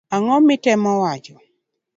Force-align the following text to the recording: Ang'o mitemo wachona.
Ang'o 0.15 0.37
mitemo 0.47 0.91
wachona. 1.03 1.41